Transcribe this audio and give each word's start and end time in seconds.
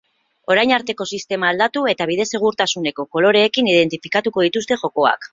Orain 0.51 0.71
arteko 0.75 1.05
sistema 1.17 1.49
aldatu 1.53 1.83
eta 1.91 2.07
bide-segurtasuneko 2.11 3.05
koloreekin 3.17 3.69
identifikatuko 3.75 4.47
dituzte 4.47 4.79
jokoak. 4.85 5.29